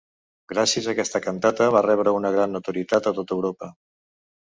[0.51, 3.71] Gràcies a aquesta cantata va rebre una gran notorietat a tota Europa.